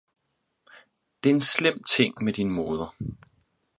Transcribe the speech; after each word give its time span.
Det 1.23 1.29
er 1.29 1.33
en 1.35 1.41
slem 1.41 1.83
ting 1.83 2.23
med 2.23 2.33
din 2.33 2.49
moder 2.49 2.95